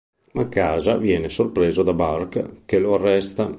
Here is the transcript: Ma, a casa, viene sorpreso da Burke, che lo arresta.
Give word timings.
Ma, 0.31 0.41
a 0.41 0.49
casa, 0.49 0.97
viene 0.97 1.29
sorpreso 1.29 1.83
da 1.83 1.93
Burke, 1.93 2.63
che 2.65 2.79
lo 2.79 2.95
arresta. 2.95 3.47